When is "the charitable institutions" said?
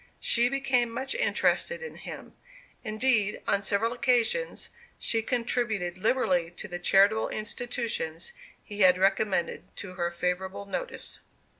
6.67-8.33